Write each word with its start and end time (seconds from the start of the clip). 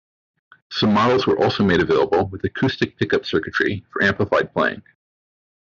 Some 0.71 0.95
models 0.95 1.27
were 1.27 1.37
also 1.37 1.63
made 1.63 1.79
available 1.79 2.25
with 2.27 2.43
acoustic 2.43 2.97
pickup 2.97 3.23
circuitry 3.23 3.85
for 3.93 4.01
amplified 4.01 4.51
playing. 4.51 4.81